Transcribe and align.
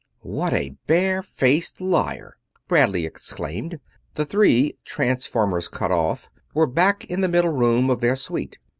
"What 0.25 0.51
a 0.53 0.75
barefaced 0.87 1.79
liar!" 1.79 2.35
Bradley 2.67 3.05
exclaimed. 3.05 3.79
The 4.15 4.25
three, 4.25 4.75
transformers 4.83 5.67
cut 5.67 5.91
off, 5.91 6.27
were 6.55 6.65
back 6.65 7.05
in 7.05 7.21
the 7.21 7.29
middle 7.29 7.53
room 7.53 7.91
of 7.91 8.01
their 8.01 8.15
suite. 8.15 8.57